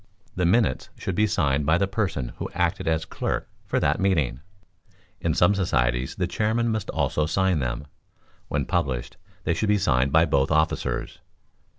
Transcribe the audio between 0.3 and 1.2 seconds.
The minutes should